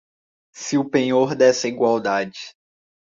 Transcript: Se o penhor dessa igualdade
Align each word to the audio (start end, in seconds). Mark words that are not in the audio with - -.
Se 0.55 0.79
o 0.79 0.83
penhor 0.89 1.35
dessa 1.35 1.67
igualdade 1.67 2.55